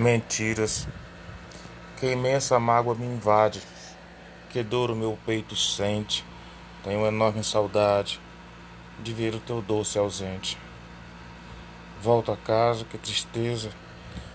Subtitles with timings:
[0.00, 0.88] Mentiras,
[1.98, 3.60] que imensa mágoa me invade,
[4.48, 6.24] que dor o meu peito sente.
[6.82, 8.18] Tenho enorme saudade
[8.98, 10.56] de ver o teu doce ausente.
[12.00, 13.68] Volto a casa, que tristeza,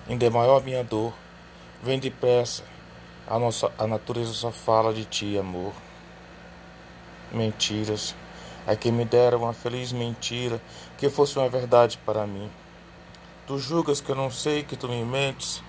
[0.08, 1.16] ainda é maior minha dor.
[1.82, 2.64] Vem depressa,
[3.26, 5.74] a, nossa, a natureza só fala de ti, amor.
[7.32, 8.14] Mentiras,
[8.68, 10.62] é que me deram uma feliz mentira
[10.96, 12.52] que fosse uma verdade para mim.
[13.48, 15.62] Tu julgas que eu não sei que tu me mentes,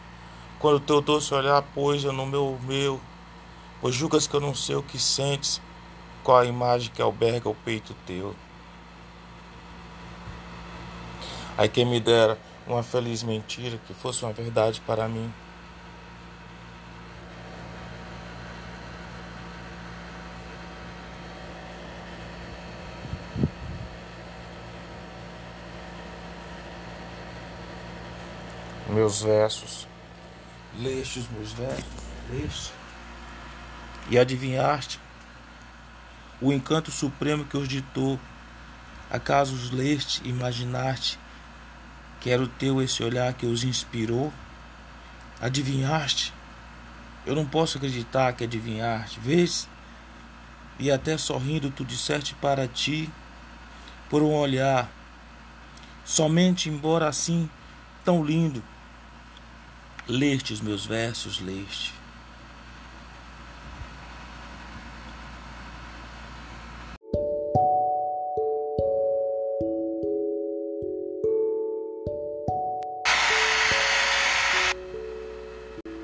[0.59, 2.99] quando teu doce olhar poisa no meu meu,
[3.83, 5.61] pois julgas que eu não sei o que sentes,
[6.25, 8.35] qual a imagem que alberga o peito teu.
[11.59, 15.31] Ai quem me dera uma feliz mentira que fosse uma verdade para mim.
[28.89, 29.87] Meus versos.
[30.79, 31.85] Leste os meus versos,
[32.31, 32.73] leste.
[34.09, 35.01] E adivinhaste
[36.41, 38.19] o encanto supremo que os ditou.
[39.11, 41.19] Acaso os leste, imaginaste
[42.21, 44.33] que era o teu esse olhar que os inspirou?
[45.41, 46.33] Adivinhaste?
[47.25, 49.21] Eu não posso acreditar que adivinhaste.
[49.21, 49.69] Vês?
[50.79, 53.11] E até sorrindo tu disseste para ti,
[54.11, 54.91] por um olhar,
[56.05, 57.49] somente embora assim
[58.05, 58.63] tão lindo,
[60.09, 61.93] Leste os meus versos, leste.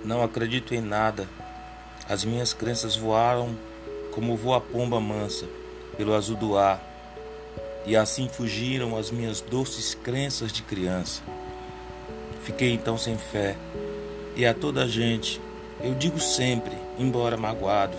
[0.04, 1.28] Não acredito em nada.
[2.08, 3.56] As minhas crenças voaram
[4.10, 5.46] como voa a pomba mansa
[5.96, 6.82] pelo azul do ar,
[7.86, 11.22] e assim fugiram as minhas doces crenças de criança.
[12.42, 13.56] Fiquei então sem fé
[14.36, 15.40] e a toda a gente,
[15.82, 17.96] eu digo sempre, embora magoado,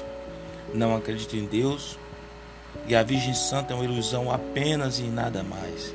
[0.74, 1.98] não acredito em Deus
[2.88, 5.94] e a Virgem Santa é uma ilusão apenas e nada mais.